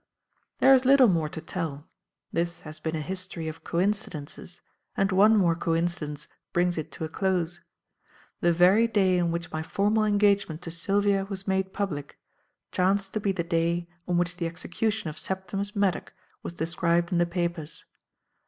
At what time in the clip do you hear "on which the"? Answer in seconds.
14.07-14.47